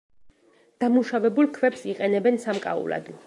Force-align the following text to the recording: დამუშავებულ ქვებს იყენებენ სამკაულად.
დამუშავებულ 0.83 1.49
ქვებს 1.59 1.85
იყენებენ 1.95 2.41
სამკაულად. 2.49 3.13